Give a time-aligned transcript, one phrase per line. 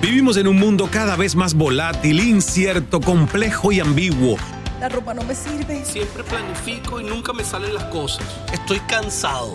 [0.00, 4.36] Vivimos en un mundo cada vez más volátil, incierto, complejo y ambiguo.
[4.78, 5.82] La ropa no me sirve.
[5.84, 8.26] Siempre planifico y nunca me salen las cosas.
[8.52, 9.54] Estoy cansado.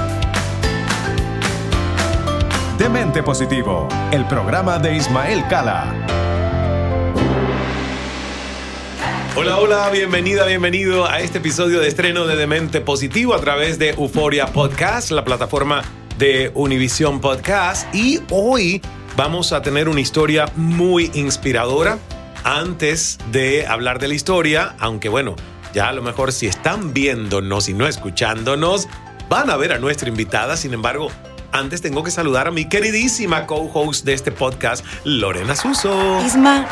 [2.81, 5.93] Demente Positivo, el programa de Ismael Cala.
[9.35, 13.91] Hola, hola, bienvenida, bienvenido a este episodio de estreno de Demente Positivo a través de
[13.91, 15.83] Euforia Podcast, la plataforma
[16.17, 17.93] de Univision Podcast.
[17.93, 18.81] Y hoy
[19.15, 21.99] vamos a tener una historia muy inspiradora.
[22.43, 25.35] Antes de hablar de la historia, aunque bueno,
[25.71, 28.87] ya a lo mejor si están viéndonos y no escuchándonos,
[29.29, 30.57] van a ver a nuestra invitada.
[30.57, 31.11] Sin embargo,
[31.51, 36.21] antes tengo que saludar a mi queridísima co-host de este podcast, Lorena Suso.
[36.25, 36.67] Isma,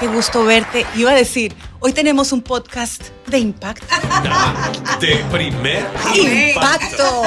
[0.00, 0.84] qué gusto verte.
[0.96, 3.86] Iba a decir, hoy tenemos un podcast de impacto.
[5.00, 5.84] De primer
[6.14, 7.22] ¡Impacto!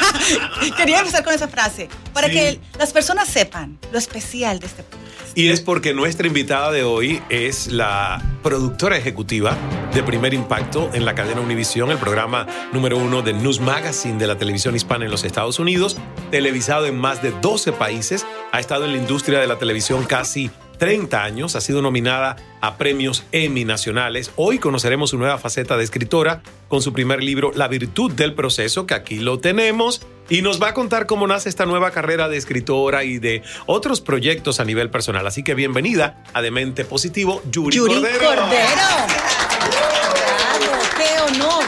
[0.76, 2.32] Quería empezar con esa frase, para Sí.
[2.34, 5.05] que las personas sepan lo especial de este podcast.
[5.36, 9.54] Y es porque nuestra invitada de hoy es la productora ejecutiva
[9.92, 14.28] de Primer Impacto en la cadena Univisión, el programa número uno de News Magazine de
[14.28, 15.98] la televisión hispana en los Estados Unidos,
[16.30, 20.50] televisado en más de 12 países, ha estado en la industria de la televisión casi
[20.78, 24.32] 30 años, ha sido nominada a premios Emmy nacionales.
[24.36, 28.86] Hoy conoceremos su nueva faceta de escritora con su primer libro La virtud del proceso,
[28.86, 32.36] que aquí lo tenemos, y nos va a contar cómo nace esta nueva carrera de
[32.36, 35.26] escritora y de otros proyectos a nivel personal.
[35.26, 38.18] Así que bienvenida a Demente Positivo, Yuri, Yuri Cordero.
[38.18, 38.46] Cordero.
[38.50, 39.06] Bravo,
[40.96, 41.64] ¡Qué honor!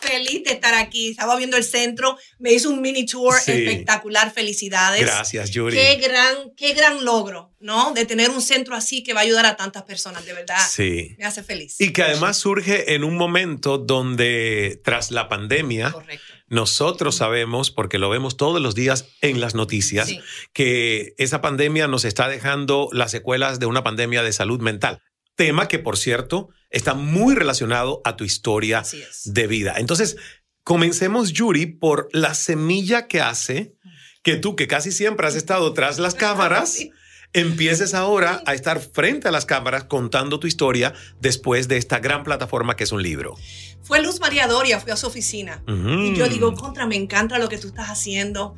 [0.00, 1.10] Feliz de estar aquí.
[1.10, 3.52] Estaba viendo el centro, me hizo un mini tour Sí.
[3.52, 4.32] espectacular.
[4.32, 5.00] Felicidades.
[5.02, 5.76] Gracias, Yuri.
[5.76, 7.92] Qué gran, qué gran logro, ¿no?
[7.92, 10.58] De tener un centro así que va a ayudar a tantas personas, de verdad.
[10.68, 11.16] Sí.
[11.18, 11.76] Me hace feliz.
[11.80, 16.24] Y que además surge en un momento donde tras la pandemia, Correcto.
[16.48, 20.20] Nosotros sabemos, porque lo vemos todos los días en las noticias, Sí.
[20.52, 25.02] que esa pandemia nos está dejando las secuelas de una pandemia de salud mental.
[25.34, 28.82] Tema que, por cierto, está muy relacionado a tu historia
[29.24, 29.74] de vida.
[29.78, 30.16] Entonces,
[30.62, 33.74] comencemos, Yuri, por la semilla que hace
[34.22, 36.90] que tú, que casi siempre has estado tras las cámaras, Sí.
[37.36, 42.24] Empieces ahora a estar frente a las cámaras contando tu historia después de esta gran
[42.24, 43.36] plataforma que es un libro.
[43.82, 45.62] Fue Luz María Doria, fui a su oficina.
[45.68, 45.88] Ujú.
[45.90, 48.56] Y yo digo, contra, me encanta lo que tú estás haciendo.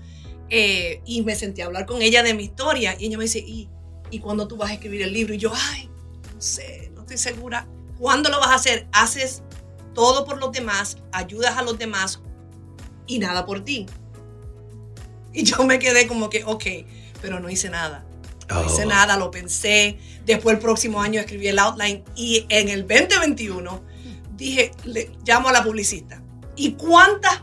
[0.49, 2.97] Eh, y me sentí a hablar con ella de mi historia.
[2.97, 3.69] Y ella me dice, ¿y,
[4.13, 5.35] ¿y cuándo tú vas a escribir el libro?
[5.35, 5.91] Y yo, ay,
[6.33, 7.67] no sé, no estoy segura.
[7.99, 8.87] ¿Cuándo lo vas a hacer?
[8.93, 9.43] Haces
[9.93, 12.21] todo por los demás, ayudas a los demás
[13.09, 13.87] y nada por ti.
[15.33, 16.65] Y yo me quedé como que, ok,
[17.21, 18.08] pero no hice nada.
[18.49, 18.89] No hice Oh.
[18.89, 19.99] nada, lo pensé.
[20.25, 23.83] Después el próximo año escribí el outline y en el 2021
[24.37, 26.23] dije, le llamo a la publicista.
[26.57, 27.43] ¿Y cuántas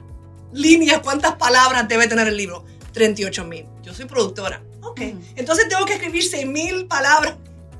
[0.53, 2.65] líneas, cuántas palabras debe tener el libro?
[2.93, 3.65] 38 mil.
[3.83, 4.61] Yo soy productora.
[4.81, 5.01] Ok.
[5.01, 5.19] Ujú.
[5.35, 7.35] Entonces tengo que escribir 6 mil palabras.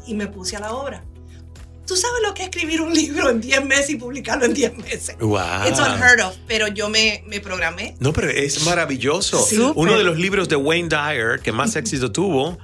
[0.08, 1.04] Y me puse a la obra.
[1.88, 4.78] ¿Tú sabes lo que es escribir un libro en 10 meses y publicarlo en 10
[4.78, 5.16] meses?
[5.20, 5.68] Wow.
[5.68, 7.96] It's unheard of, pero yo me, me programé.
[8.00, 9.42] No, pero es maravilloso.
[9.44, 9.58] Sí.
[9.76, 12.58] Uno de los libros de Wayne Dyer que más éxito tuvo,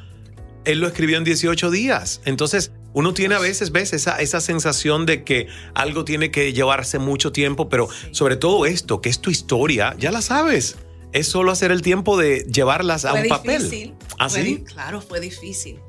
[0.65, 2.21] él lo escribió en 18 días.
[2.25, 6.99] Entonces, uno tiene a veces, ves, esa, esa sensación de que algo tiene que llevarse
[6.99, 10.77] mucho tiempo, pero sobre todo esto, que es tu historia, ya la sabes.
[11.13, 13.63] Es solo hacer el tiempo de llevarlas a fue un papel.
[13.63, 13.93] difícil.
[14.17, 14.55] ¿Ah, Fue sí?
[14.57, 15.79] di- Claro, fue difícil.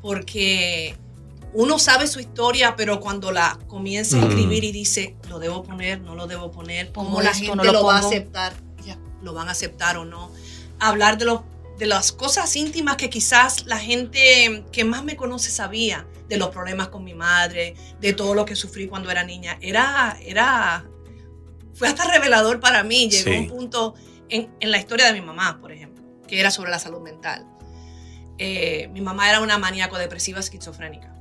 [0.00, 0.96] Porque
[1.52, 4.28] uno sabe su historia, pero cuando la comienza a Mm.
[4.28, 7.72] escribir y dice, lo debo poner, no lo debo poner, cómo la gente no lo
[7.72, 8.52] lo, va a aceptar,
[8.84, 10.30] ya, lo van a aceptar o no.
[10.78, 11.40] Hablar de, los
[11.80, 16.50] de las cosas íntimas que quizás la gente que más me conoce sabía, de los
[16.50, 19.58] problemas con mi madre, de todo lo que sufrí cuando era niña.
[19.62, 20.84] Era, era,
[21.74, 23.08] fue hasta revelador para mí.
[23.08, 23.36] Llegó Sí.
[23.38, 23.94] un punto
[24.28, 27.46] en, en la historia de mi mamá, por ejemplo, que era sobre la salud mental.
[28.38, 31.14] Eh, mi mamá era una maníaco depresiva esquizofrénica.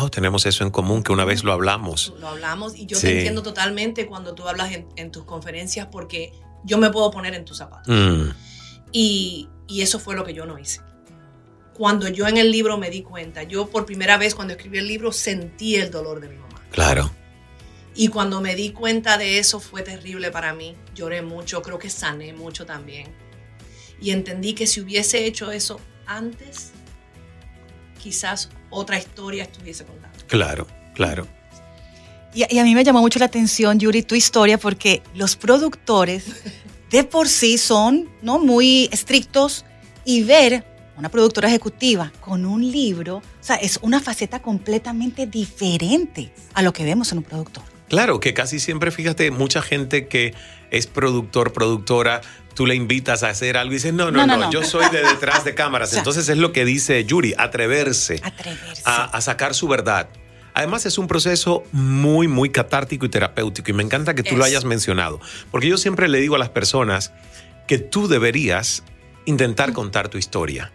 [0.00, 2.12] Oh, tenemos eso en común, que una vez lo hablamos.
[2.20, 3.06] Lo hablamos y yo Sí.
[3.08, 6.32] te entiendo totalmente cuando tú hablas en, en tus conferencias porque
[6.64, 7.88] yo me puedo poner en tus zapatos.
[7.88, 8.30] Mm,
[8.92, 10.80] Y, y eso fue lo que yo no hice.
[11.74, 14.88] Cuando yo en el libro me di cuenta, yo por primera vez cuando escribí el
[14.88, 16.60] libro sentí el dolor de mi mamá.
[16.72, 17.10] claro.
[17.94, 20.76] Y cuando me di cuenta de eso fue terrible para mí.
[20.94, 23.08] Lloré mucho, creo que sané mucho también.
[24.00, 26.70] Y entendí que si hubiese hecho eso antes,
[28.00, 30.16] quizás otra historia estuviese contando.
[30.28, 31.26] Claro, claro.
[32.32, 36.24] Y, y a mí me llamó mucho la atención, Yuri, tu historia, porque los productores
[36.90, 38.38] de por sí son ¿no?
[38.38, 39.64] muy estrictos
[40.04, 40.64] y ver
[40.96, 46.72] una productora ejecutiva con un libro, o sea, es una faceta completamente diferente a lo
[46.72, 47.62] que vemos en un productor.
[47.88, 50.34] Claro, que casi siempre, fíjate, mucha gente que
[50.70, 52.20] es productor, productora,
[52.54, 54.50] tú le invitas a hacer algo y dices, no, no, No, no, no, no.
[54.50, 55.90] yo soy de detrás de cámaras.
[55.90, 58.82] O sea, Entonces es lo que dice Yuri, atreverse Atreverse.
[58.84, 60.08] a, a sacar su verdad.
[60.58, 64.42] Además es un proceso muy, muy catártico y terapéutico y me encanta que tú lo
[64.42, 65.20] hayas mencionado,
[65.52, 67.12] porque yo siempre le digo a las personas
[67.68, 68.82] que tú deberías
[69.24, 70.72] intentar contar tu historia.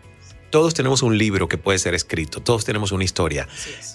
[0.51, 3.49] Todos tenemos un libro que puede ser escrito, todos tenemos una historia.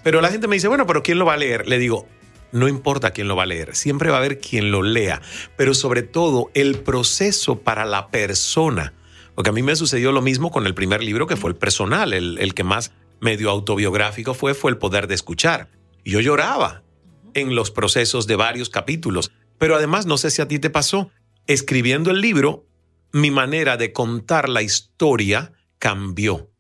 [0.05, 1.67] Pero la gente me dice, bueno, pero ¿quién lo va a leer?
[1.67, 2.07] Le digo,
[2.53, 5.23] no importa quién lo va a leer, siempre va a haber quien lo lea,
[5.57, 8.93] pero sobre todo el proceso para la persona.
[9.35, 12.13] Porque a mí me sucedió lo mismo con el primer libro, que fue el personal,
[12.13, 15.78] el, el que más medio autobiográfico fue, fue el poder de escuchar.
[16.09, 16.85] Yo lloraba
[17.35, 19.31] en los procesos de varios capítulos.
[19.59, 21.11] Pero además, no sé si a ti te pasó,
[21.47, 22.67] escribiendo el libro,
[23.13, 26.51] mi manera de contar la historia cambió.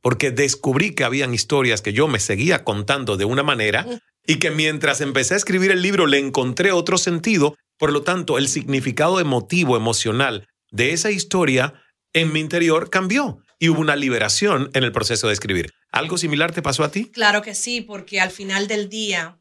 [0.00, 3.86] Porque descubrí que habían historias que yo me seguía contando de una manera
[4.26, 7.56] y que mientras empecé a escribir el libro le encontré otro sentido.
[7.76, 11.74] Por lo tanto, el significado emotivo, emocional de esa historia
[12.14, 15.72] en mi interior cambió y hubo una liberación en el proceso de escribir.
[15.90, 17.10] ¿Algo similar te pasó a ti?
[17.10, 19.40] Claro que sí, porque al final del día,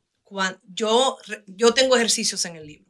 [0.64, 2.90] yo, yo tengo ejercicios en el libro.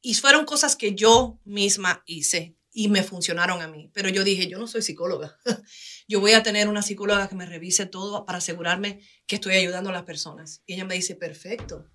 [0.00, 3.90] Y fueron cosas que yo misma hice y me funcionaron a mí.
[3.92, 5.36] Pero yo dije, yo no soy psicóloga.
[6.06, 9.90] Yo voy a tener una psicóloga que me revise todo para asegurarme que estoy ayudando
[9.90, 10.62] a las personas.
[10.66, 11.90] Y ella me dice, perfecto,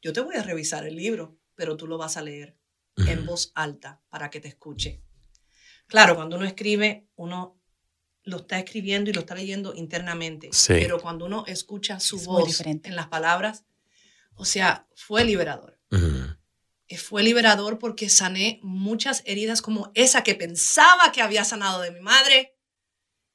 [0.00, 2.56] yo te voy a revisar el libro, pero tú lo vas a leer
[2.96, 5.02] en voz alta para que te escuche.
[5.86, 7.61] Claro, cuando uno escribe, uno
[8.24, 10.48] lo está escribiendo y lo está leyendo internamente.
[10.52, 10.74] Sí.
[10.74, 12.88] Pero cuando uno escucha su Es voz diferente.
[12.88, 13.64] en las palabras,
[14.34, 15.78] o sea, fue liberador.
[16.88, 21.90] Eh, Fue liberador porque sané muchas heridas como esa que pensaba que había sanado de
[21.90, 22.54] mi madre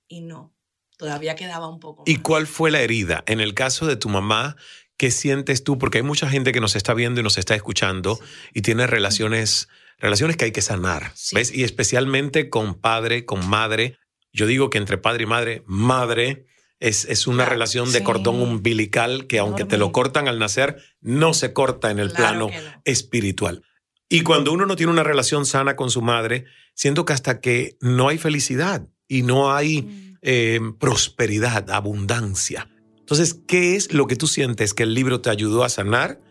[0.07, 0.55] y no,
[0.97, 2.03] todavía quedaba un poco.
[2.05, 2.23] ¿Y más.
[2.23, 3.23] cuál fue la herida?
[3.27, 4.55] En el caso de tu mamá,
[4.95, 5.77] ¿qué sientes tú?
[5.77, 8.19] Porque hay mucha gente que nos está viendo y nos está escuchando
[8.53, 9.67] y tiene relaciones,
[9.97, 11.35] relaciones que hay que sanar, Sí.
[11.35, 11.51] ¿ves?
[11.53, 13.97] Y especialmente con padre, con madre.
[14.33, 16.45] Yo digo que entre padre y madre, madre
[16.79, 18.03] es, es una Claro, relación de sí.
[18.03, 22.47] cordón umbilical que aunque te lo cortan al nacer, no se corta en el Claro
[22.47, 22.81] plano no.
[22.85, 23.63] espiritual.
[24.09, 27.77] Y cuando uno no tiene una relación sana con su madre, siento que hasta que
[27.81, 32.69] no hay felicidad y no hay eh, prosperidad, abundancia.
[32.99, 36.21] Entonces, ¿qué es lo que tú sientes que el libro te ayudó a sanar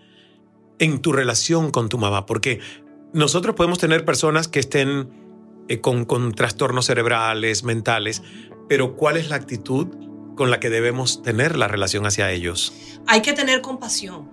[0.79, 2.25] en tu relación con tu mamá?
[2.27, 2.61] Porque
[3.13, 5.09] nosotros podemos tener personas que estén
[5.69, 8.23] eh, con, con trastornos cerebrales, mentales,
[8.69, 9.89] pero ¿cuál es la actitud
[10.37, 12.73] con la que debemos tener la relación hacia ellos?
[13.07, 14.31] Hay que tener compasión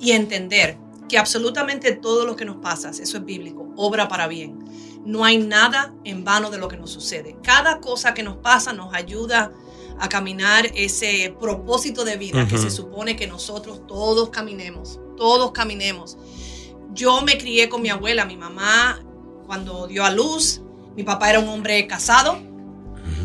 [0.00, 4.58] y entender que absolutamente todo lo que nos pasa, eso es bíblico, obra para bien.
[5.04, 7.36] No hay nada en vano de lo que nos sucede.
[7.42, 9.52] Cada cosa que nos pasa nos ayuda
[9.98, 16.16] a caminar ese propósito de vida que se supone que nosotros todos caminemos, todos caminemos.
[16.92, 19.04] Yo me crié con mi abuela, mi mamá
[19.46, 20.62] cuando dio a luz,
[20.96, 22.38] mi papá era un hombre casado,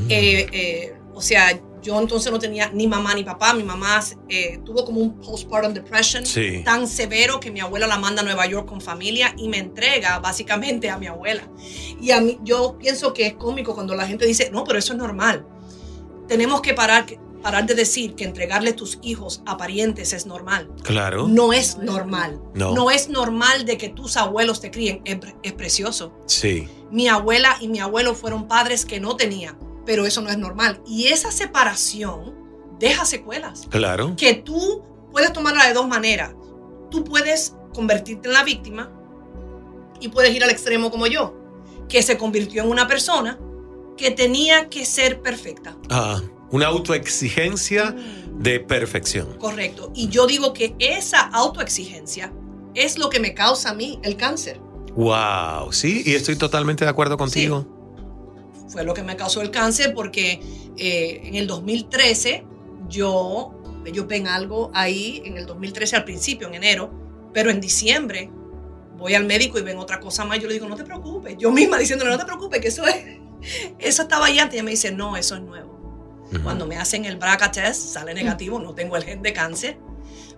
[0.10, 3.54] eh, eh, o sea, yo entonces no tenía ni mamá ni papá.
[3.54, 6.62] Mi mamá eh, tuvo como un postpartum depression Sí.
[6.66, 10.20] tan severo que mi abuela la manda a Nueva York con familia y me entrega
[10.20, 11.44] básicamente a mi abuela.
[12.02, 14.94] Y a mí, yo pienso que es cómico cuando la gente dice, no, pero eso
[14.94, 15.46] es normal.
[16.28, 17.06] Tenemos que parar,
[17.42, 20.70] parar de decir que entregarle tus hijos a parientes es normal.
[20.84, 21.28] Claro.
[21.28, 22.42] No es normal.
[22.54, 22.92] No.
[22.92, 25.02] es normal de que tus abuelos te críen.
[25.06, 26.14] Es, es precioso.
[26.28, 26.68] Sí.
[26.92, 30.82] Mi abuela y mi abuelo fueron padres que no tenía, pero eso no es normal.
[30.86, 32.36] Y esa separación
[32.80, 34.16] deja secuelas Claro.
[34.18, 36.34] que tú puedes tomarla de dos maneras.
[36.92, 38.92] Tú puedes convertirte en la víctima
[40.00, 41.36] y puedes ir al extremo como yo,
[41.88, 43.38] que se convirtió en una persona
[43.98, 45.76] que tenía que ser perfecta.
[45.90, 47.96] Ah, una autoexigencia
[48.40, 49.38] de perfección.
[49.38, 49.92] Correcto.
[49.96, 52.32] Y yo digo que esa autoexigencia
[52.74, 54.60] es lo que me causa a mí el cáncer.
[54.96, 57.66] Wow, sí, y estoy totalmente de acuerdo contigo.
[58.68, 60.40] fue lo que me causó el cáncer porque
[60.78, 62.46] eh, en el 2013
[62.88, 66.92] yo Ellos ven algo ahí en el 2013 al principio, en enero,
[67.34, 68.30] pero en diciembre
[68.98, 70.40] voy al médico y ven otra cosa más.
[70.40, 71.38] Yo le digo, no te preocupes.
[71.38, 72.96] Yo misma diciéndole, no te preocupes, que eso es,
[73.80, 74.56] eso estaba ahí antes.
[74.56, 75.79] Y ella me dice, no, eso es nuevo.
[76.44, 79.78] Cuando me hacen el BRCA test, sale negativo, no tengo el gen de cáncer.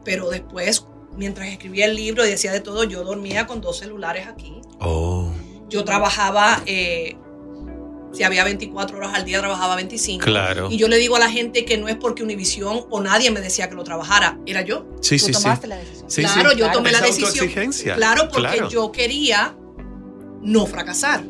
[0.03, 0.85] Pero después,
[1.17, 4.61] mientras escribía el libro y decía de todo, yo dormía con dos celulares aquí.
[4.79, 5.31] Oh,
[5.69, 7.15] Yo trabajaba, eh,
[8.13, 10.23] si había 24 horas al día, trabajaba 25.
[10.25, 10.69] claro.
[10.71, 13.39] Y yo le digo a la gente que no es porque Univisión o nadie me
[13.41, 14.85] decía que lo trabajara, era yo.
[15.01, 15.41] Sí, Tú sí, sí.
[15.43, 16.09] tomaste la decisión.
[16.11, 16.57] Sí, claro, sí.
[16.57, 17.71] yo tomé la decisión.
[17.95, 18.69] Claro, porque Claro.
[18.69, 19.55] yo quería
[20.41, 21.23] no fracasar.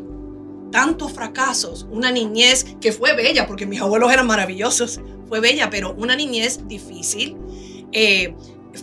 [0.72, 5.94] Tantos fracasos, una niñez que fue bella, porque mis abuelos eran maravillosos, fue bella, pero
[5.94, 7.38] una niñez difícil,
[7.92, 8.36] eh,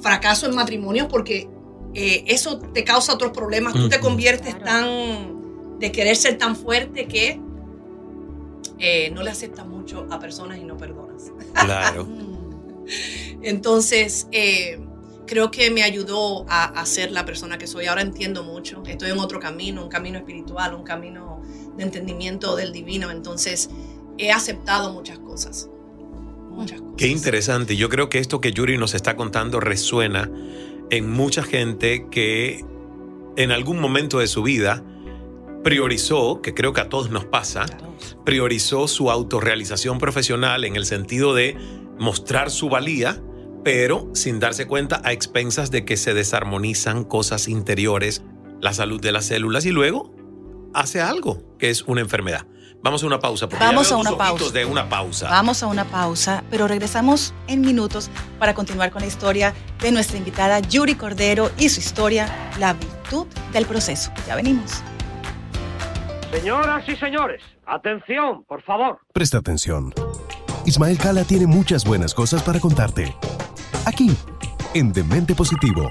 [0.03, 1.49] fracaso en matrimonio, porque
[1.95, 4.65] eh, eso te causa otros problemas, tú te conviertes Claro.
[4.87, 7.41] tan, de querer ser tan fuerte que
[8.79, 11.33] eh, no le aceptas mucho a personas y no perdonas.
[11.55, 12.07] Claro.
[13.43, 14.79] Entonces, eh,
[15.27, 17.87] creo que me ayudó a, a ser la persona que soy.
[17.87, 18.83] Ahora entiendo mucho.
[18.87, 21.41] Estoy en otro camino, un camino espiritual, un camino
[21.79, 23.11] de entendimiento del divino.
[23.11, 23.71] Entonces,
[24.19, 25.71] he aceptado muchas cosas.
[26.51, 26.97] Muchas cosas.
[26.99, 27.77] Qué interesante.
[27.77, 30.31] Yo creo que esto que Yuri nos está contando resuena
[30.91, 32.65] en mucha gente que
[33.37, 34.83] en algún momento de su vida
[35.63, 37.67] priorizó, que creo que a todos nos pasa,
[38.25, 41.57] priorizó su autorrealización profesional en el sentido de
[41.99, 43.23] mostrar su valía,
[43.65, 48.23] pero sin darse cuenta a expensas de que se desarmonizan cosas interiores,
[48.61, 50.15] la salud de las células y luego
[50.75, 52.47] hace algo que es una enfermedad.
[52.83, 53.49] Vamos a una pausa.
[53.49, 54.51] Porque ya Vamos veo a una pausa.
[54.53, 55.29] de una pausa.
[55.29, 60.17] Vamos a una pausa, pero regresamos en minutos para continuar con la historia de nuestra
[60.17, 64.13] invitada Yuri Cordero y su historia, la virtud del proceso.
[64.29, 64.81] Ya venimos.
[66.31, 68.99] Señoras y señores, atención, por favor.
[69.13, 69.93] Presta atención.
[70.67, 73.15] Ismael Cala tiene muchas buenas cosas para contarte.
[73.87, 74.15] Aquí,
[74.75, 75.91] en Demente Positivo.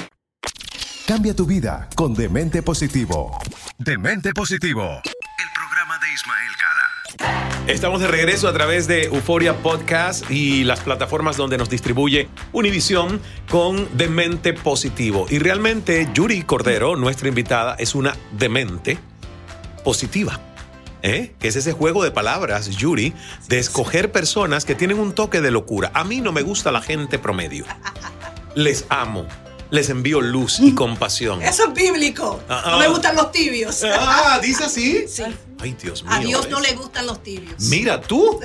[1.11, 3.37] Cambia tu vida con Demente Positivo.
[3.77, 5.01] Demente Positivo.
[5.03, 6.51] El programa de Ismael
[7.17, 7.67] Cala.
[7.67, 13.19] Estamos de regreso a través de Euforia Podcast y las plataformas donde nos distribuye Univisión
[13.49, 15.25] con Demente Positivo.
[15.29, 18.97] Y realmente Yuri Cordero, nuestra invitada, es una demente
[19.83, 20.39] positiva.
[21.01, 21.35] ¿eh?
[21.41, 23.13] Que es ese juego de palabras, Yuri,
[23.49, 25.91] de escoger personas que tienen un toque de locura.
[25.93, 27.65] A mí no me gusta la gente promedio.
[28.55, 29.27] Les amo.
[29.71, 31.41] Les envío luz y compasión.
[31.41, 32.41] Eso es bíblico.
[32.49, 32.79] Ah, No ah.
[32.79, 33.83] me gustan los tibios.
[33.85, 35.05] Ah, ¿dice así?
[35.07, 35.23] Sí.
[35.59, 36.11] Ay, Dios mío.
[36.13, 37.59] A Dios no le gustan los tibios.
[37.63, 38.39] Mira tú.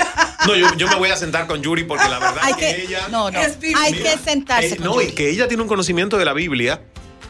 [0.46, 2.82] No, yo, yo me voy a sentar con Yuri porque la verdad Hay que, que,
[2.84, 3.08] ella.
[3.10, 3.80] no, no, Es bíblico.
[3.82, 5.14] hay Mira, que sentarse eh, con no, y Yuri.
[5.16, 6.80] que ella tiene un conocimiento de la Biblia.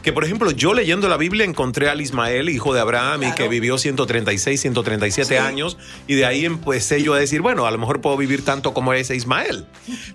[0.07, 3.49] Que por ejemplo, yo leyendo la Biblia encontré al Ismael, hijo de Abraham, y que
[3.49, 5.35] vivió 136, 137 Sí.
[5.35, 5.77] años.
[6.07, 8.93] Y de ahí empecé yo a decir, bueno, a lo mejor puedo vivir tanto como
[8.93, 9.65] ese Ismael.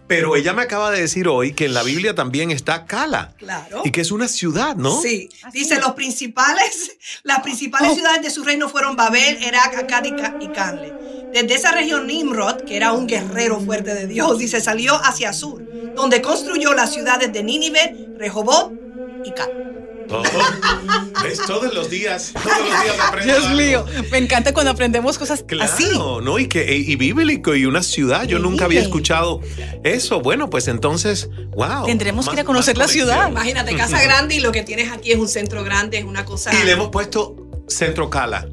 [0.07, 3.35] Pero ella me acaba de decir hoy que en la Biblia también está Cala.
[3.37, 3.83] Claro.
[3.85, 4.99] Y que es una ciudad, ¿no?
[4.99, 5.81] Sí, Así dice es.
[5.81, 7.95] los principales, las principales Oh.
[7.95, 10.95] ciudades de su reino fueron Babel, Erak, Akkad y Ca- y Canle.
[11.35, 15.63] Desde esa región Nimrod, que era un guerrero fuerte de Dios, dice, salió hacia sur,
[15.95, 18.73] donde construyó las ciudades de Nínive, Rehobot
[19.25, 19.51] y Cal.
[20.11, 20.23] Oh,
[21.23, 21.41] ¿Ves?
[21.47, 23.59] Todos los días, todos los días aprendo Dios algo.
[23.59, 25.89] mío, me encanta cuando aprendemos cosas Claro, así.
[25.95, 26.39] ¿no?
[26.39, 28.25] Y, que, y, bíblico y una ciudad.
[28.25, 29.41] Yo nunca había escuchado
[29.85, 30.21] eso.
[30.21, 31.87] Bueno, pues entonces, wow.
[31.87, 33.31] Tendremos que ir a conocer la ciudad.
[33.31, 36.53] Imagínate, casa grande y lo que tienes aquí es un centro grande, es una cosa...
[36.53, 37.37] Y le hemos puesto
[37.69, 38.49] Centro Cala.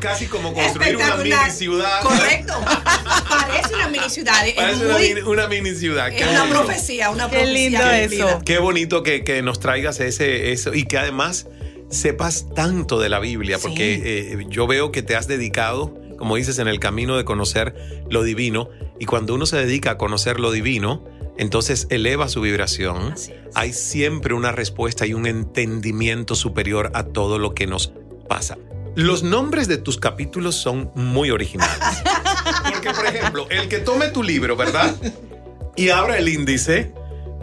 [0.00, 2.02] Casi como construir una mini ciudad.
[2.02, 2.54] Correcto.
[3.28, 4.46] Parece una mini ciudad.
[4.46, 6.08] Es, Parece una muy- mini, una mini ciudad.
[6.12, 7.52] es una profecía, una Qué profecía.
[7.52, 8.40] lindo eso.
[8.44, 11.46] Qué bonito que, que nos traigas ese, eso y que además
[11.90, 13.62] sepas tanto de la Biblia, Sí.
[13.68, 17.74] porque eh, yo veo que te has dedicado, como dices, en el camino de conocer
[18.08, 18.68] lo divino.
[18.98, 21.04] Y cuando uno se dedica a conocer lo divino,
[21.38, 23.14] entonces eleva su vibración.
[23.54, 27.92] Hay siempre una respuesta y un entendimiento superior a todo lo que nos
[28.28, 28.58] pasa.
[28.94, 31.78] Los nombres de tus capítulos son muy originales.
[32.72, 34.94] Porque, por ejemplo, el que tome tu libro, ¿verdad?
[35.76, 36.92] Y abra el índice,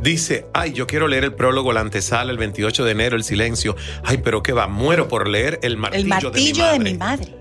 [0.02, 3.76] dice, ay, yo quiero leer el prólogo, la antesala, el 28 de enero, el silencio.
[4.04, 4.68] Ay, pero ¿qué va?
[4.68, 7.36] Muero por leer el martillo, el martillo de, mi madre.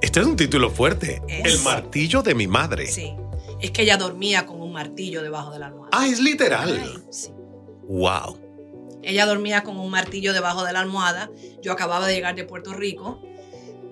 [0.00, 1.20] Este es un título fuerte.
[1.28, 2.86] El martillo de mi madre.
[2.86, 3.14] Sí.
[3.60, 5.90] Es que ella dormía con un martillo debajo de la almohada.
[5.92, 7.02] Ah, es literal.
[7.10, 7.30] sí.
[7.88, 8.38] Wow.
[9.02, 11.30] Ella dormía con un martillo debajo de la almohada.
[11.60, 13.20] Yo acababa de llegar de Puerto Rico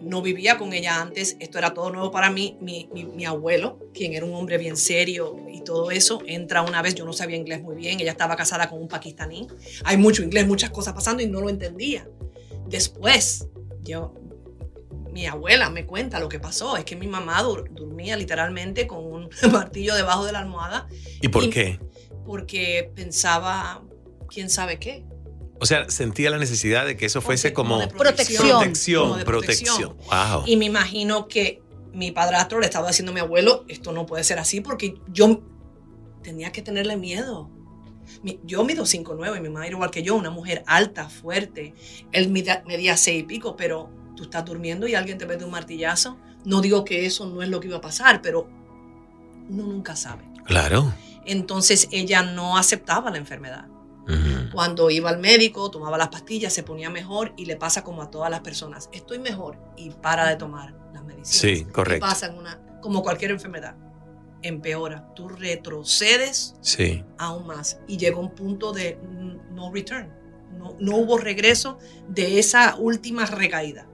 [0.01, 2.57] no vivía con ella antes, esto era todo nuevo para mí.
[2.61, 6.95] Mi, mi, abuelo, quien era un hombre bien serio y todo eso, entra una vez,
[6.95, 9.47] yo no sabía inglés muy bien, ella estaba casada con un pakistaní.
[9.85, 12.09] Hay mucho inglés, muchas cosas pasando y no lo entendía.
[12.67, 13.49] Después,
[13.83, 14.15] yo,
[15.13, 19.29] mi abuela me cuenta lo que pasó, es que mi mamá dormía literalmente con un
[19.53, 20.89] martillo debajo de la almohada.
[21.21, 21.79] ¿Y por qué?
[22.25, 23.83] Porque pensaba,
[24.29, 25.05] quién sabe qué.
[25.61, 28.49] O sea, sentía la necesidad de que eso fuese como, protección.
[28.49, 29.97] Protección, protección.
[30.11, 30.45] Wow.
[30.47, 31.63] Y me imagino que
[31.93, 35.43] mi padrastro le estaba diciendo a mi abuelo, esto no puede ser así porque yo
[36.23, 37.51] tenía que tenerle miedo.
[38.43, 41.75] Yo mido 5'9 y mi madre igual que yo, una mujer alta, fuerte.
[42.11, 46.19] Él medía 6 y pico, pero tú estás durmiendo y alguien te mete un martillazo.
[46.45, 48.49] No digo que eso no es lo que iba a pasar, pero
[49.49, 50.25] uno nunca sabe.
[50.45, 50.93] Claro.
[51.27, 53.67] Entonces ella no aceptaba la enfermedad.
[54.53, 58.11] Cuando iba al médico, tomaba las pastillas, se ponía mejor y le pasa como a
[58.11, 58.89] todas las personas.
[58.93, 61.29] Estoy mejor y para de tomar las medicinas.
[61.29, 62.07] Sí, correcto.
[62.07, 63.77] pasa en una, como cualquier enfermedad.
[64.43, 65.13] Empeora.
[65.15, 67.05] Tú retrocedes sí.
[67.19, 68.99] aún más y llega un punto de
[69.53, 70.13] no return.
[70.59, 71.79] No, no hubo regreso
[72.09, 73.90] de esa última recaída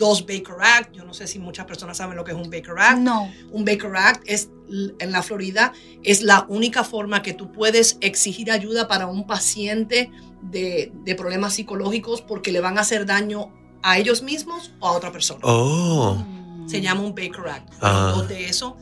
[0.00, 0.96] dos Baker Act.
[0.96, 2.98] Yo no sé si muchas personas saben lo que es un Baker Act.
[2.98, 3.30] No.
[3.52, 4.50] Un Baker Act es
[4.98, 10.10] en la Florida es la única forma que tú puedes exigir ayuda para un paciente
[10.42, 13.52] de, problemas psicológicos porque le van a hacer daño
[13.82, 15.40] a ellos mismos o a otra persona.
[15.42, 16.24] Oh.
[16.66, 17.72] Se llama un Baker Act.
[17.80, 18.24] Ah.
[18.28, 18.76] De eso,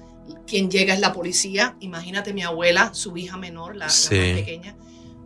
[0.47, 1.77] quien llega es la policía.
[1.81, 4.77] Imagínate mi abuela, su hija menor, la, más pequeña,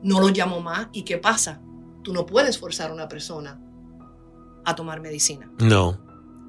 [0.03, 0.89] no lo llamó más.
[0.93, 1.61] ¿Y qué pasa?
[2.03, 3.61] Tú no puedes forzar a una persona
[4.65, 5.51] a tomar medicina.
[5.59, 5.99] No.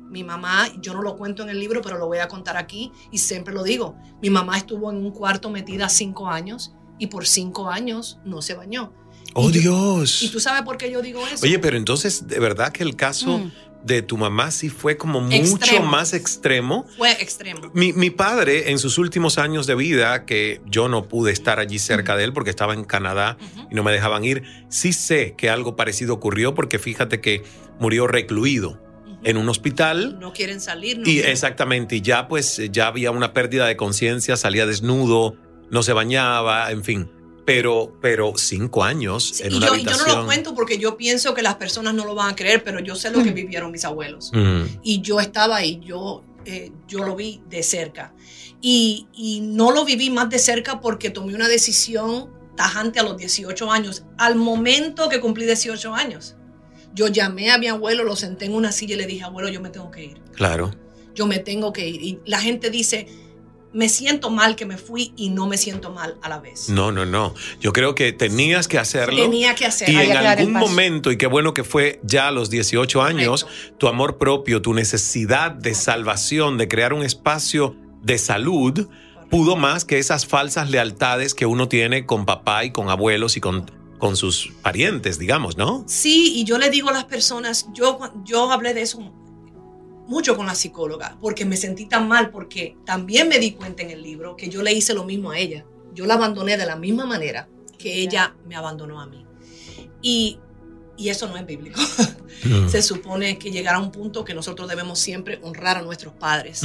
[0.10, 2.92] Mi mamá, yo no lo cuento en el libro, pero lo voy a contar aquí
[3.12, 3.96] y siempre lo digo.
[4.22, 8.54] Mi mamá estuvo en un cuarto metida cinco años y por cinco años no se
[8.54, 8.94] bañó.
[9.34, 10.22] ¡Oh, Dios!
[10.22, 11.44] ¿Y tú sabes por qué yo digo eso?
[11.46, 13.52] Oye, pero entonces, de verdad que el caso mm.
[13.84, 16.86] De tu mamá sí fue como mucho más extremo.
[16.98, 17.72] Fue extremo.
[17.74, 22.16] Mi, padre, en sus últimos años de vida, que yo no pude estar allí cerca
[22.16, 23.38] de él porque estaba en Canadá
[23.70, 27.44] y no me dejaban ir, sí sé que algo parecido ocurrió porque fíjate que
[27.80, 28.82] murió recluido
[29.24, 30.18] en un hospital.
[30.20, 31.02] No quieren salir.
[31.06, 35.36] y exactamente, y ya pues ya había una pérdida de conciencia, salía desnudo,
[35.72, 37.10] no se bañaba, en fin.
[37.46, 40.08] Pero, pero cinco años en una yo, habitación.
[40.08, 42.64] yo no lo cuento porque yo pienso que las personas no lo van a creer,
[42.64, 43.36] pero yo sé lo que mm.
[43.36, 44.32] vivieron mis abuelos.
[44.34, 44.64] Mm.
[44.82, 48.14] Y yo estaba ahí, yo, eh, yo lo vi de cerca.
[48.62, 53.18] Y, y no lo viví más de cerca porque tomé una decisión tajante a los
[53.18, 56.36] 18 años, al momento que cumplí 18 años.
[56.94, 59.60] Yo llamé a mi abuelo, lo senté en una silla y le dije, abuelo, yo
[59.62, 60.22] me tengo que ir.
[60.34, 60.72] Claro.
[61.16, 62.02] Yo me tengo que ir.
[62.02, 63.08] Y la gente dice,
[63.74, 66.70] me siento mal que me fui y no me siento mal a la vez.
[66.70, 67.34] No, no, no.
[67.60, 69.22] Yo creo que tenías que hacerlo.
[69.22, 70.02] Tenía que hacerlo.
[70.02, 73.88] Y en algún momento, y qué bueno que fue ya a los 18 años, tu
[73.88, 78.88] amor propio, tu necesidad de salvación, de crear un espacio de salud,
[79.30, 83.42] pudo más que esas falsas lealtades que uno tiene con papá y con abuelos y
[83.42, 85.86] con con sus parientes, digamos, ¿no?
[85.88, 89.00] Sí, y yo le digo a las personas, yo, yo hablé de eso
[90.08, 93.92] mucho con la psicóloga, porque me sentí tan mal, porque también me di cuenta en
[93.92, 95.66] el libro que yo le hice lo mismo a ella.
[95.94, 99.26] Yo la abandoné de la misma manera que ella me abandonó a mí.
[100.02, 100.40] Y,
[100.98, 101.80] y eso no es bíblico.
[102.68, 106.62] Se supone que llegará un punto que nosotros debemos siempre honrar a nuestros padres.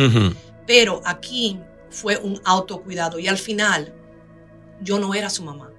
[0.67, 1.59] Pero aquí
[1.91, 3.95] fue un autocuidado y al final
[4.81, 5.71] yo no era su mamá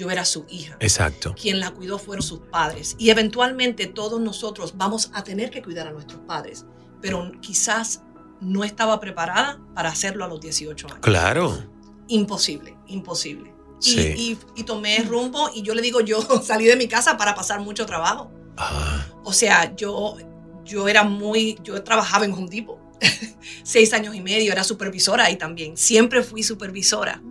[0.00, 0.78] yo era su hija.
[0.80, 1.34] Exacto.
[1.38, 2.96] Quien la cuidó fueron sus padres.
[2.98, 6.64] Y eventualmente todos nosotros vamos a tener que cuidar a nuestros padres,
[7.02, 8.00] pero quizás
[8.40, 10.98] no estaba preparada para hacerlo a los 18 años.
[11.02, 11.62] Claro.
[12.08, 13.52] Imposible, imposible.
[13.82, 17.60] Y, y, tomé rumbo y yo le digo, yo salí de mi casa para pasar
[17.60, 18.30] mucho trabajo.
[18.56, 19.06] Ah.
[19.22, 20.16] O sea, yo,
[20.64, 22.78] yo era muy, yo trabajaba en Home Depot.
[23.62, 25.76] Seis años y medio, era supervisora ahí también.
[25.76, 27.22] Siempre fui supervisora.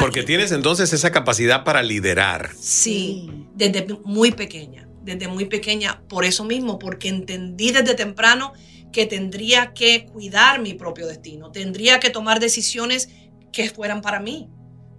[0.00, 2.50] Porque tienes entonces esa capacidad para liderar.
[2.58, 8.52] Sí, desde muy pequeña, desde muy pequeña, por eso mismo, porque entendí desde temprano
[8.92, 13.08] que tendría que cuidar mi propio destino, tendría que tomar decisiones
[13.52, 14.48] que fueran para mí.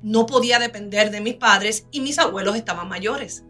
[0.02, 3.44] no podía depender de mis padres y mis abuelos estaban mayores.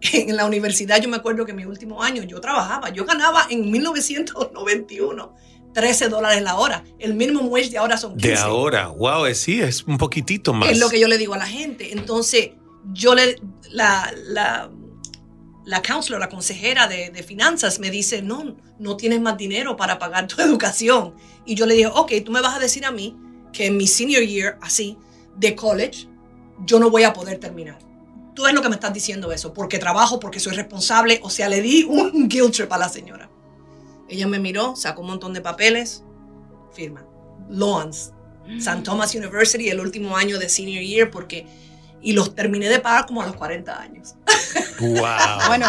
[0.12, 3.46] En la universidad yo me acuerdo que en mi último año yo trabajaba, yo ganaba
[3.50, 5.34] en 1991
[5.72, 6.84] 13 dólares la hora.
[6.98, 8.28] El mínimo wage de ahora son 15.
[8.28, 10.70] De ahora, wow, es, sí, es un poquitito más.
[10.70, 11.92] Es lo que yo le digo a la gente.
[11.92, 12.50] Entonces,
[12.92, 13.36] yo le,
[13.70, 14.70] la, la,
[15.64, 19.98] la counselor, la consejera de, de, finanzas me dice, no, no tienes más dinero para
[19.98, 21.14] pagar tu educación.
[21.46, 23.16] Y yo le dije, ok, tú me vas a decir a mí
[23.52, 24.96] que en mi senior year, así,
[25.36, 26.08] de college,
[26.66, 27.78] yo no voy a poder terminar.
[28.34, 31.48] Tú es lo que me estás diciendo eso, porque trabajo, porque soy responsable, o sea,
[31.48, 33.30] le di un guilt trip a la señora.
[34.10, 36.02] Ella me miró, sacó un montón de papeles,
[36.72, 37.06] firma.
[37.48, 38.10] Lawrence,
[38.58, 38.82] St.
[38.82, 41.46] Thomas University, el último año de senior year, porque.
[42.02, 44.14] Y los terminé de pagar como a los 40 años.
[44.80, 45.48] ¡Wow!
[45.48, 45.66] bueno,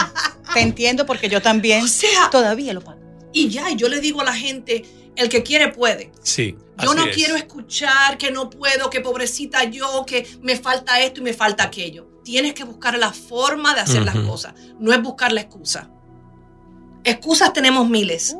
[0.54, 3.01] te entiendo porque yo también O sea, todavía lo pago.
[3.34, 4.86] y ya, y yo le digo a la gente,
[5.17, 6.12] el que quiere puede.
[6.23, 6.56] Sí.
[6.82, 7.15] Yo así no es.
[7.15, 11.63] quiero escuchar que no puedo, que pobrecita yo, que me falta esto y me falta
[11.63, 12.08] aquello.
[12.23, 15.90] Tienes que buscar la forma de hacer las cosas, no es buscar la excusa.
[17.04, 18.36] Excusas tenemos miles.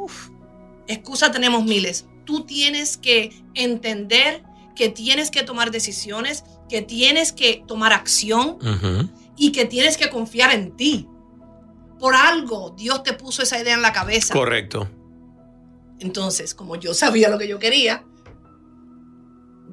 [0.88, 2.06] Excusas tenemos miles.
[2.26, 4.44] Tú tienes que entender
[4.76, 8.58] que tienes que tomar decisiones, que tienes que tomar acción
[9.38, 11.08] y que tienes que confiar en ti.
[12.00, 14.34] Por algo Dios te puso esa idea en la cabeza.
[14.34, 14.90] Correcto.
[16.00, 18.04] Entonces, como yo sabía lo que yo quería,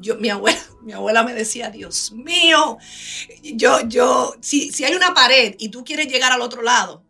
[0.01, 2.79] yo, mi abuela, mi abuela me decía, Dios mío,
[3.43, 7.05] yo, yo, si, si hay una pared y tú quieres llegar al otro lado,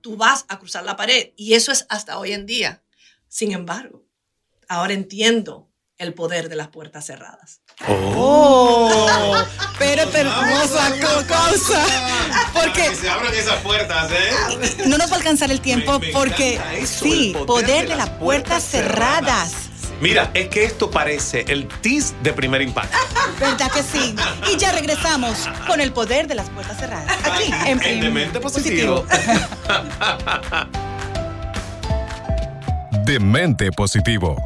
[0.00, 1.30] tú vas a cruzar la pared.
[1.36, 2.82] Y eso es hasta hoy en día.
[3.28, 4.04] Sin embargo,
[4.68, 7.60] ahora entiendo el poder de las puertas cerradas.
[8.16, 9.36] Oh,
[9.78, 10.92] pero hermosa
[11.28, 11.86] cosa.
[12.52, 14.84] Porque se abran esas puertas, ¿eh?
[14.86, 17.96] no nos va a alcanzar el tiempo Me- me porque eso, sí, el poder, de
[17.96, 19.52] las puertas cerradas.
[20.00, 22.96] Mira, es que esto parece el tease de primer impacto.
[23.38, 24.14] ¿Verdad que sí?
[24.50, 27.14] Y ya regresamos con el poder de las puertas cerradas.
[27.24, 29.04] Aquí en, En Demente Positivo.
[33.04, 34.42] Demente Positivo.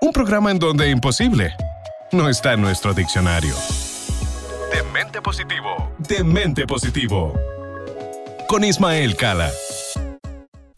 [0.00, 1.54] Un programa en donde imposible
[2.10, 3.54] no está en nuestro diccionario.
[4.72, 5.92] Demente Positivo.
[5.98, 7.32] Demente Positivo.
[8.48, 9.50] Con Ismael Cala.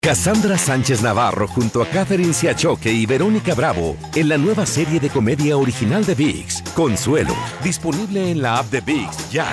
[0.00, 5.10] Cassandra Sánchez Navarro junto a Catherine Siachoque y Verónica Bravo en la nueva serie de
[5.10, 7.34] comedia original de VIX, Consuelo,
[7.64, 9.46] disponible en la app de VIX ya.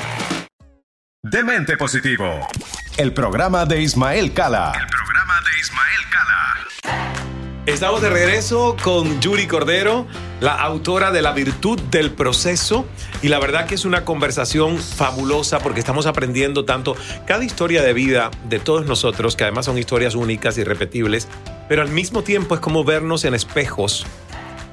[1.24, 2.48] Demente Positivo.
[2.96, 4.72] El programa de Ismael Cala.
[4.80, 7.35] El programa de Ismael Cala.
[7.66, 10.06] Estamos de regreso con Yuri Cordero,
[10.40, 12.86] la autora de La Virtud del Proceso.
[13.24, 17.94] Y la verdad que es una conversación fabulosa porque estamos aprendiendo tanto cada historia de
[17.94, 21.28] vida de todos nosotros, que además son historias únicas y repetibles,
[21.68, 24.06] pero al mismo tiempo es como vernos en espejos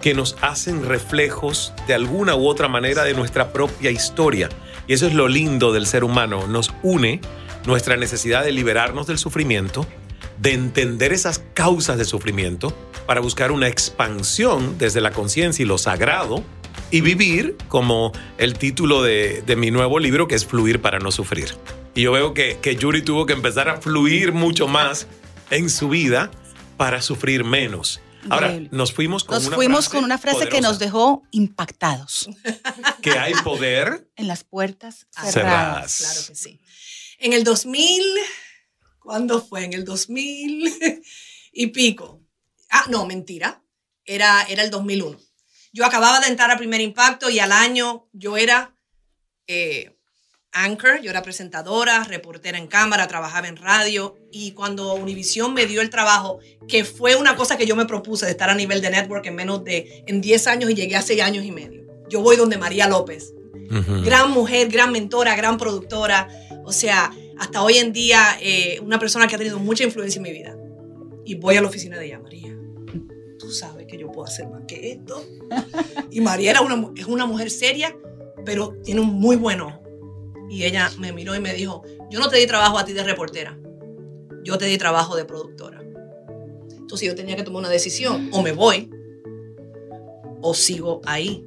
[0.02, 4.50] que nos hacen reflejos de alguna u otra manera de nuestra propia historia.
[4.86, 7.22] Y eso es lo lindo del ser humano, nos une
[7.64, 9.86] nuestra necesidad de liberarnos del sufrimiento,
[10.38, 15.78] de entender esas causas de sufrimiento para buscar una expansión desde la conciencia y lo
[15.78, 16.44] sagrado
[16.90, 21.10] y vivir como el título de, de mi nuevo libro que es Fluir para no
[21.10, 21.54] sufrir.
[21.94, 25.06] Y yo veo que, que Yuri tuvo que empezar a fluir mucho más
[25.50, 26.30] en su vida
[26.76, 28.00] para sufrir menos.
[28.30, 32.28] Ahora, nos fuimos con Nos una fuimos frase con una frase que nos dejó impactados
[33.02, 35.32] que hay poder en las puertas cerradas.
[35.32, 35.96] cerradas.
[35.98, 36.60] Claro que sí.
[37.18, 38.02] En el 2000,
[39.00, 39.64] ¿cuándo fue?
[39.64, 40.72] En el 2000
[41.52, 42.20] y pico.
[42.70, 43.62] Ah, no, mentira.
[44.04, 45.18] Era, era el 2001.
[45.72, 48.76] Yo acababa de entrar a Primer Impacto y al año yo era
[49.46, 49.96] eh,
[50.52, 55.80] anchor, yo era presentadora, reportera en cámara, trabajaba en radio y cuando Univision me dio
[55.80, 58.90] el trabajo, que fue una cosa que yo me propuse de estar a nivel de
[58.90, 61.82] network en menos de, en 10 años y llegué a 6 años y medio.
[62.10, 63.32] Yo voy donde María López,
[64.04, 66.28] gran mujer, gran mentora, gran productora.
[66.64, 70.22] O sea, hasta hoy en día, eh, una persona que ha tenido mucha influencia en
[70.22, 70.54] mi vida.
[71.32, 72.54] Y voy a la oficina de ella, María.
[73.38, 75.24] Tú sabes que yo puedo hacer más que esto.
[76.10, 77.96] Y María era una, es una mujer seria,
[78.44, 79.82] pero tiene un muy buen ojo.
[80.50, 83.02] Y ella me miró y me dijo, yo no te di trabajo a ti de
[83.02, 83.58] reportera,
[84.44, 85.82] yo te di trabajo de productora.
[86.76, 88.90] Entonces yo tenía que tomar una decisión, o me voy,
[90.42, 91.46] o sigo ahí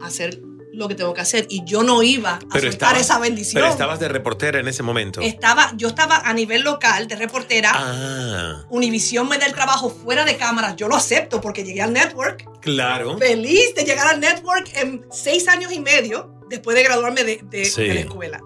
[0.00, 0.40] a hacer
[0.74, 3.60] lo que tengo que hacer y yo no iba a Pero soltar estabas- esa bendición.
[3.62, 5.20] Pero estabas de reportera en ese momento.
[5.20, 7.70] Estaba, yo estaba a nivel local de reportera.
[7.74, 10.76] Ah, Univisión me da el trabajo fuera de cámaras.
[10.76, 12.44] Yo lo acepto porque llegué al network.
[12.60, 13.18] claro.
[13.18, 17.64] Feliz de llegar al network en seis años y medio después de graduarme de, de-
[17.64, 17.82] Sí.
[17.82, 18.40] de la escuela.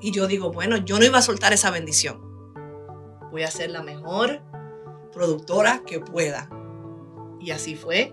[0.00, 2.20] Y yo digo, bueno, yo no iba a soltar esa bendición.
[3.30, 4.40] Voy a ser la mejor
[5.12, 6.48] productora que pueda.
[7.40, 8.12] Y así fue.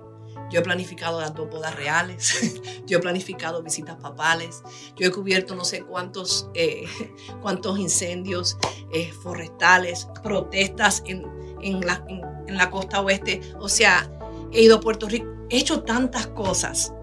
[0.49, 2.61] Yo he planificado las dos bodas reales.
[2.85, 4.63] yo he planificado visitas papales.
[4.95, 6.85] Yo he cubierto no sé cuántos, eh,
[7.41, 8.57] cuántos incendios
[8.93, 11.25] eh, forestales, protestas en,
[11.61, 13.41] en la, en- en la costa oeste.
[13.59, 14.09] O sea,
[14.53, 15.27] he ido a Puerto Rico.
[15.49, 16.93] He hecho tantas cosas.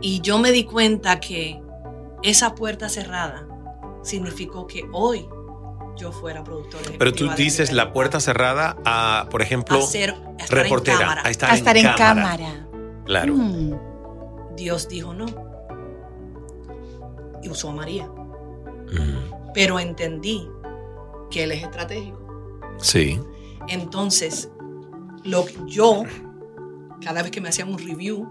[0.00, 1.60] Y yo me di cuenta que
[2.22, 3.46] esa puerta cerrada
[4.02, 5.28] significó que hoy
[5.98, 10.14] yo fuera productora Pero tú dices la puerta cerrada a, por ejemplo, a ser a
[10.42, 11.22] estar en reportera, cámara.
[11.24, 11.98] a estar, a estar en cámara.
[11.98, 12.68] cámara.
[13.04, 13.34] Claro.
[13.34, 14.56] Mm.
[14.56, 15.26] Dios dijo no.
[17.42, 18.06] Y usó a María.
[18.06, 20.48] Mm, Pero entendí
[21.30, 22.18] que él es estratégico.
[22.78, 23.20] Sí.
[23.68, 24.50] Entonces,
[25.24, 26.04] lo que yo,
[27.02, 28.28] cada vez que me hacían un review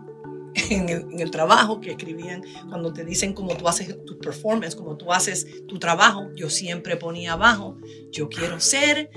[0.70, 4.76] en el, en el trabajo, que escribían, cuando te dicen cómo tú haces tu performance,
[4.76, 7.78] cómo tú haces tu trabajo, yo siempre ponía abajo,
[8.12, 9.10] yo quiero ser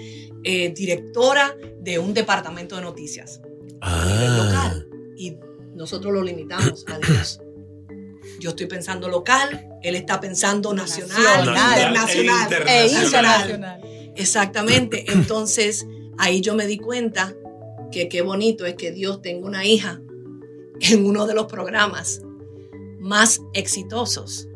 [0.45, 3.41] eh, directora de un departamento de noticias
[3.81, 4.89] a nivel Ah, local.
[5.17, 5.37] Y
[5.75, 7.41] nosotros lo limitamos a Dios.
[8.39, 11.79] Yo estoy pensando local, él está pensando nacional, Nacional.
[11.79, 12.53] internacional.
[12.69, 13.51] E internacional.
[13.51, 13.81] internacional.
[14.17, 15.05] Exactamente.
[15.13, 15.87] Entonces,
[16.19, 17.35] ahí yo me di cuenta
[17.91, 20.01] que qué bonito es que Dios tenga una hija
[20.81, 22.23] en uno de los programas
[23.01, 24.47] más exitosos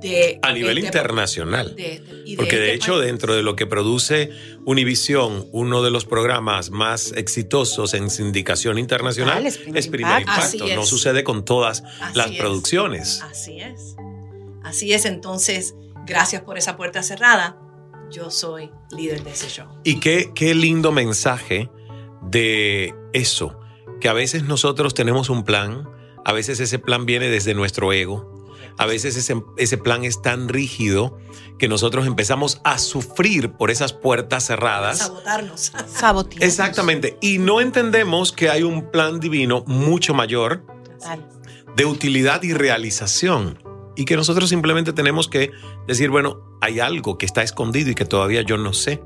[0.00, 1.74] de a nivel este- internacional.
[1.76, 3.06] de este- y Porque de este hecho, país.
[3.06, 4.30] dentro de lo que produce
[4.66, 10.20] Univisión, uno de los programas más exitosos en sindicación internacional Total, es Primer es Primer
[10.20, 10.66] Impacto.
[10.74, 10.88] No es.
[10.88, 12.38] sucede con todas Así las es.
[12.38, 13.22] producciones.
[13.22, 13.96] Así es.
[14.62, 15.04] Así es.
[15.04, 15.74] Entonces,
[16.06, 17.58] gracias por esa puerta cerrada.
[18.10, 19.66] Yo soy líder de ese show.
[19.84, 21.70] Y qué, qué lindo mensaje
[22.30, 23.58] de eso,
[24.00, 25.88] que a veces nosotros tenemos un plan,
[26.24, 30.48] a veces ese plan viene desde nuestro ego, a veces ese, ese plan es tan
[30.48, 31.18] rígido
[31.58, 34.98] que nosotros empezamos a sufrir por esas puertas cerradas.
[34.98, 35.72] Sabotarnos.
[35.86, 36.48] Sabotearnos.
[36.48, 40.64] Exactamente, y no entendemos que hay un plan divino mucho mayor
[41.76, 43.58] de utilidad y realización.
[43.96, 45.52] Y que nosotros simplemente tenemos que
[45.86, 49.00] decir, bueno, hay algo que está escondido y que todavía yo no sé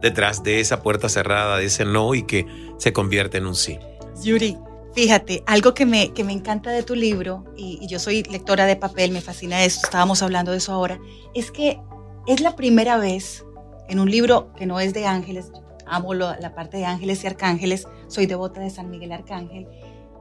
[0.00, 2.46] detrás de esa puerta cerrada, de ese no y que
[2.78, 3.78] se convierte en un sí.
[4.24, 4.56] Yuri,
[4.94, 8.66] fíjate, algo que me, que me encanta de tu libro, y, y yo soy lectora
[8.66, 10.98] de papel, me fascina eso, estábamos hablando de eso ahora,
[11.34, 11.80] es que
[12.26, 13.44] es la primera vez
[13.88, 15.50] en un libro que no es de ángeles,
[15.86, 19.66] amo lo- la parte de ángeles y arcángeles, soy devota de San Miguel Arcángel,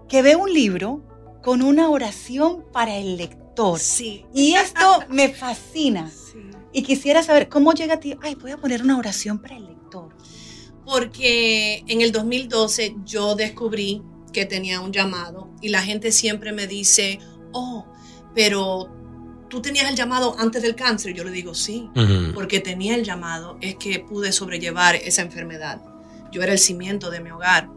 [0.07, 1.01] que veo un libro
[1.43, 3.79] con una oración para el lector.
[3.79, 4.25] Sí.
[4.33, 6.09] Y esto me fascina.
[6.31, 6.39] Sí.
[6.71, 9.65] Y quisiera saber cómo llega a ti, ay, voy a poner una oración para el
[9.65, 10.09] lector.
[10.89, 14.01] Porque en el 2012 yo descubrí
[14.33, 17.19] que tenía un llamado y la gente siempre me dice,
[17.51, 17.85] oh,
[18.33, 18.89] pero
[19.49, 21.13] tú tenías el llamado antes del cáncer.
[21.13, 21.89] Yo le digo, sí,
[22.33, 25.79] porque tenía el llamado, es que pude sobrellevar esa enfermedad.
[26.31, 27.69] Yo era el cimiento de mi hogar.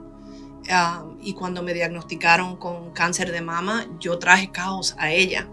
[0.71, 5.49] Ah, y cuando me diagnosticaron con cáncer de mama, yo traje caos a ella.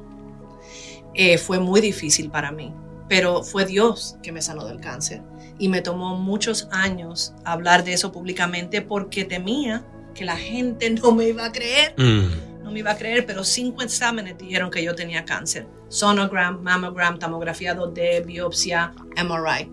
[1.13, 2.73] Eh, fue muy difícil para mí,
[3.09, 5.23] pero fue Dios que me sanó del cáncer.
[5.59, 11.11] Y me tomó muchos años hablar de eso públicamente porque temía que la gente no
[11.11, 12.63] me iba a creer Mm.
[12.63, 15.67] no me iba a creer, pero cinco exámenes dijeron que yo tenía cáncer.
[15.89, 19.69] Sonogram, mammogram, tomografía 2D, biopsia, MRI.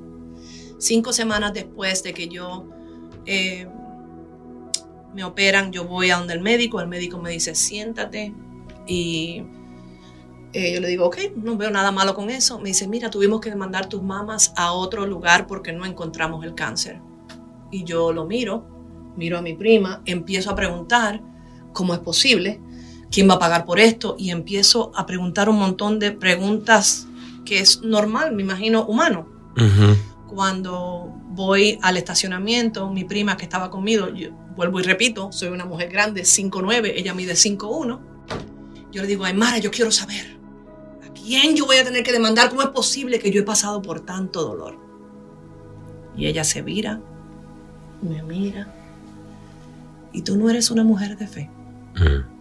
[0.79, 2.69] Cinco semanas después de que yo
[3.27, 3.67] eh,
[5.15, 8.35] me operan, yo voy a donde el médico, el médico me dice, siéntate.
[8.87, 9.43] Y
[10.57, 12.59] eh, yo le digo, ok, no veo nada malo con eso.
[12.59, 16.55] Me dice, mira, tuvimos que mandar tus mamas a otro lugar porque no encontramos el
[16.55, 17.01] cáncer.
[17.71, 18.67] Y yo lo miro,
[19.17, 21.21] miro a mi prima, empiezo a preguntar
[21.75, 22.61] cómo es posible,
[23.11, 27.07] quién va a pagar por esto y empiezo a preguntar un montón de preguntas
[27.45, 29.29] que es normal, me imagino, humano.
[29.57, 29.95] Ujú.
[30.27, 35.67] Cuando voy al estacionamiento, mi prima que estaba conmigo, yo vuelvo y repito, soy una
[35.67, 38.01] mujer grande, 5'9", ella mide 5'1",
[38.91, 40.36] yo le digo, ay Mara, yo quiero saber, ¿a
[41.27, 42.49] quién yo voy a tener que demandar?
[42.49, 44.79] ¿Cómo es posible que yo he pasado por tanto dolor?
[46.17, 47.01] Y ella se vira,
[48.01, 48.73] me mira,
[50.13, 51.51] y tú no eres una mujer de fe.
[51.97, 52.37] Mm.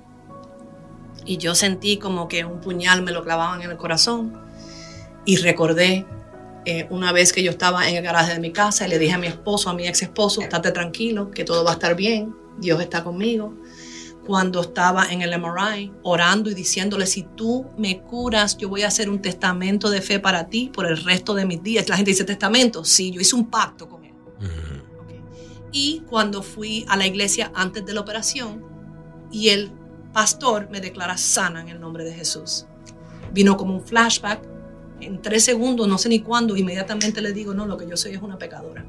[1.26, 4.34] Y yo sentí como que un puñal me lo clavaban en el corazón.
[5.26, 6.06] Y recordé
[6.66, 9.14] eh, una vez que yo estaba en el garaje de mi casa y le dije
[9.14, 12.36] a mi esposo, a mi ex esposo, estate tranquilo, que todo va a estar bien,
[12.60, 13.54] Dios está conmigo.
[14.26, 18.88] Cuando estaba en el MRI orando y diciéndole, si tú me curas, yo voy a
[18.88, 21.88] hacer un testamento de fe para ti por el resto de mis días.
[21.90, 24.14] La gente dice, testamento, sí, yo hice un pacto con él.
[25.04, 25.22] Okay.
[25.72, 28.64] Y cuando fui a la iglesia antes de la operación
[29.32, 29.72] y el
[30.12, 32.66] pastor me declara sana en el nombre de Jesús.
[33.32, 34.42] Vino como un flashback.
[35.02, 38.14] En tres segundos, no sé ni cuándo, inmediatamente le digo, no, lo que yo soy
[38.14, 38.86] es una pecadora.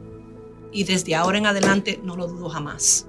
[0.73, 3.07] Y desde ahora en adelante no lo dudo jamás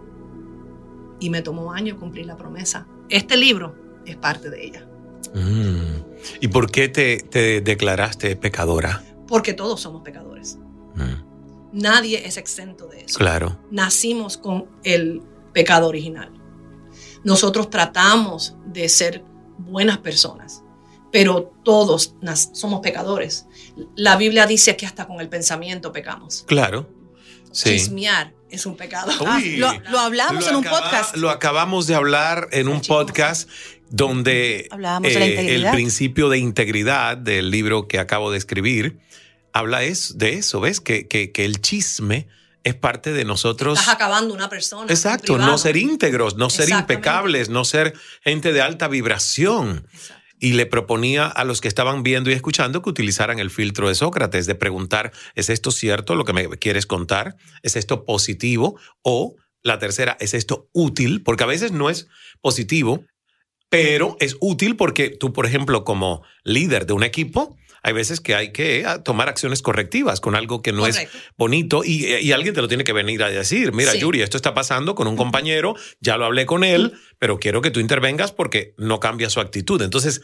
[1.20, 2.88] y me tomó años cumplir la promesa.
[3.10, 3.76] Este libro
[4.06, 4.88] es parte de ella.
[5.34, 6.04] Mm.
[6.42, 9.04] ¿Y por qué te, te, declaraste pecadora?
[9.28, 10.58] Porque todos somos pecadores.
[10.96, 11.28] Mm.
[11.74, 13.18] Nadie es exento de eso.
[13.18, 13.60] Claro.
[13.72, 15.22] Nacimos con el
[15.54, 16.32] pecado original.
[17.24, 19.24] Nosotros tratamos de ser
[19.58, 20.64] buenas personas,
[21.12, 22.16] pero todos
[22.54, 23.48] somos pecadores.
[23.96, 26.44] La Biblia dice que hasta con el pensamiento pecamos.
[26.48, 26.88] Claro.
[27.58, 27.72] Sí.
[27.72, 29.12] Chismear es un pecado.
[29.26, 29.42] Ah,
[29.90, 31.16] lo, hablamos en un podcast.
[31.16, 33.50] Lo acabamos de hablar en un podcast
[33.90, 34.70] donde
[35.04, 39.00] eh, el principio de integridad del libro que acabo de escribir
[39.54, 40.80] habla es, de eso, ¿ves?
[40.82, 42.28] Que, que, que el chisme
[42.64, 43.80] es parte de nosotros.
[43.80, 44.94] Estás acabando una persona.
[44.94, 49.88] Exacto, no ser íntegros, no ser impecables, no ser gente de alta vibración.
[49.92, 53.88] Exacto y le proponía a los que estaban viendo y escuchando que utilizaran el filtro
[53.88, 57.36] de Sócrates, de preguntar, ¿es esto cierto lo que me quieres contar?
[57.64, 58.80] ¿Es esto positivo?
[59.02, 61.24] O la tercera, ¿es esto útil?
[61.24, 62.08] Porque a veces no es
[62.42, 63.04] positivo,
[63.70, 68.36] pero es útil porque tú, por ejemplo, como líder de un equipo, hay veces que
[68.36, 72.62] hay que ah, tomar acciones correctivas con algo que no es bonito y, alguien te
[72.62, 73.74] lo tiene que venir a decir.
[73.74, 77.62] Mira, Yuri, esto está pasando con un compañero, ya lo hablé con él, pero quiero
[77.62, 79.82] que tú intervengas porque no cambia su actitud.
[79.82, 80.22] Entonces,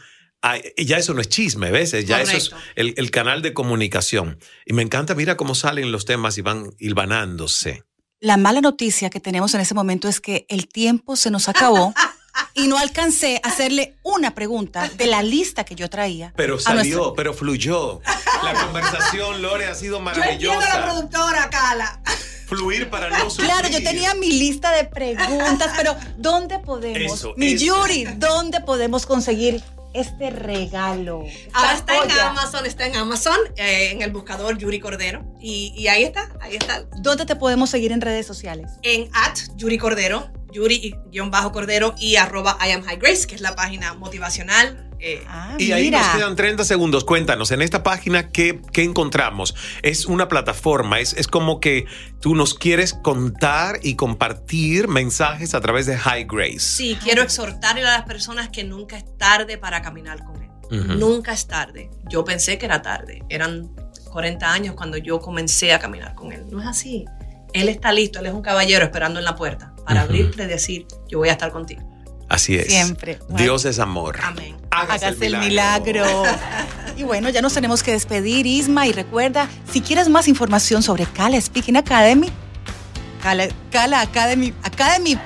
[0.76, 1.92] ya eso no es chisme, ¿ves?
[2.06, 4.38] Ya eso es el, canal de comunicación.
[4.66, 7.84] Y me encanta, mira cómo salen los temas y van hilvanándose.
[8.20, 11.94] La mala noticia que tenemos en ese momento es que el tiempo se nos acabó.
[12.54, 16.32] y no alcancé a hacerle una pregunta de la lista que yo traía.
[16.36, 18.00] Pero salió, pero fluyó.
[18.42, 20.38] La conversación, Lore, ha sido maravillosa.
[20.38, 22.00] Yo entiendo la productora, Cala.
[22.46, 23.48] Fluir para no sufrir.
[23.48, 29.62] Claro, yo tenía mi lista de preguntas, pero ¿dónde podemos, mi Yuri, dónde podemos conseguir
[29.94, 31.24] este regalo.
[31.52, 35.24] Ahora está en Amazon, está en Amazon, eh, en el buscador Yuri Cordero.
[35.40, 36.84] Y, ahí está, ahí está.
[36.98, 38.72] ¿Dónde te podemos seguir en redes sociales?
[38.82, 43.94] En at Yuri Cordero, Yuri-Cordero y arroba I am High Grace, que es la página
[43.94, 47.04] motivacional eh, ah, y ahí nos quedan 30 segundos.
[47.04, 49.54] Cuéntanos, en esta página, ¿qué, qué encontramos?
[49.82, 51.84] Es una plataforma, es, es, como que
[52.20, 56.60] tú nos quieres contar y compartir mensajes a través de High Grace.
[56.60, 60.50] Sí, quiero exhortarle a las personas que nunca es tarde para caminar con él.
[60.98, 61.90] Nunca es tarde.
[62.08, 63.22] Yo pensé que era tarde.
[63.28, 63.70] Eran
[64.10, 66.46] 40 años cuando yo comencé a caminar con él.
[66.50, 67.04] No es así.
[67.52, 70.86] Él está listo, él es un caballero esperando en la puerta para abrirte y decir,
[71.08, 71.82] yo voy a estar contigo.
[72.28, 72.66] Así es.
[72.66, 73.18] Siempre.
[73.28, 74.18] Dios es amor.
[74.22, 74.56] Amén.
[74.70, 76.04] Hágase, el milagro.
[76.96, 78.86] y bueno, ya nos tenemos que despedir, Isma.
[78.86, 82.30] Y recuerda, si quieres más información sobre Cala Speaking Academy,
[83.22, 85.18] Cala, Cala Academy, Academy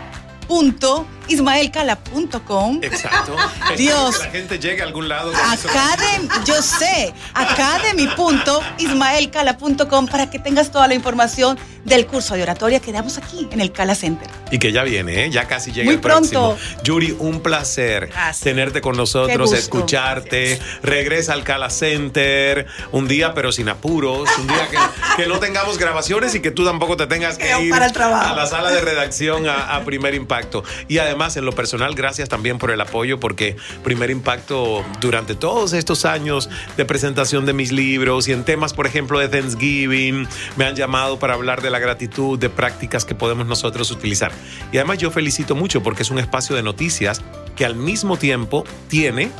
[1.28, 2.80] ismaelcala.com.
[2.82, 3.36] Exacto.
[3.76, 4.18] Dios.
[4.18, 5.32] Que la gente llegue a algún lado.
[5.34, 12.92] Academy, yo sé, academy.ismaelcala.com para que tengas toda la información del curso de oratoria que
[12.92, 14.28] damos aquí en el Cala Center.
[14.50, 15.30] Y que ya viene, ¿eh?
[15.30, 16.56] ya casi llega Muy el pronto.
[16.56, 16.82] próximo.
[16.82, 18.10] Yuri, un placer
[18.42, 20.58] tenerte con nosotros, escucharte.
[20.82, 24.28] Regresa al Cala Center un día, pero sin apuros.
[24.38, 24.68] Un día
[25.16, 28.70] que, no tengamos grabaciones y que tú tampoco te tengas que ir a la sala
[28.70, 30.64] de redacción a, a Primer Impacto.
[30.88, 35.72] Y además, en lo personal, gracias también por el apoyo, porque Primer Impacto, durante todos
[35.72, 40.64] estos años de presentación de mis libros y en temas, por ejemplo, de Thanksgiving, me
[40.64, 44.30] han llamado para hablar de la gratitud, de prácticas que podemos nosotros utilizar.
[44.72, 47.20] Y además yo felicito mucho porque es un espacio de noticias
[47.58, 49.30] que al mismo tiempo tiene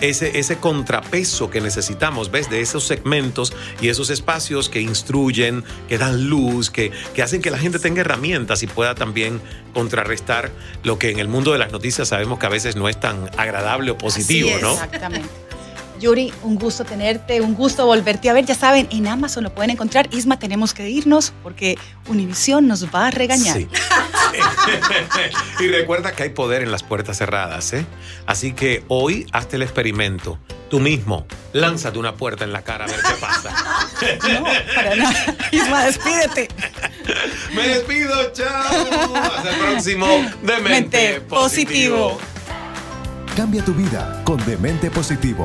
[0.00, 2.48] ese, ese contrapeso que necesitamos, ¿ves?
[2.48, 7.50] De esos segmentos y esos espacios que instruyen, que dan luz, que, que hacen que
[7.50, 9.42] la gente tenga herramientas y pueda también
[9.74, 10.50] contrarrestar
[10.84, 13.28] lo que en el mundo de las noticias sabemos que a veces no es tan
[13.36, 14.72] agradable o positivo, ¿no?
[14.72, 15.28] Exactamente.
[16.00, 18.44] Yuri, un gusto tenerte, un gusto volverte a ver.
[18.44, 20.08] Ya saben, en Amazon lo pueden encontrar.
[20.12, 21.78] Isma, tenemos que irnos porque
[22.08, 23.56] Univisión nos va a regañar.
[23.56, 23.68] Sí.
[25.60, 27.86] y recuerda que hay poder en las puertas cerradas, ¿eh?
[28.26, 30.38] Así que hoy hazte el experimento.
[30.70, 33.54] Tú mismo, lánzate una puerta en la cara a ver qué pasa.
[34.32, 34.44] no,
[34.74, 35.36] para nada.
[35.52, 36.48] Isma, despídete.
[37.54, 39.14] Me despido, chao.
[39.14, 40.06] Hasta el próximo
[40.42, 42.18] Demente positivo.
[43.36, 45.44] Cambia tu vida con Demente Positivo,